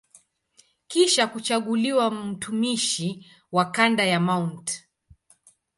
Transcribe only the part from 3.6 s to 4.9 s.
kanda ya Mt.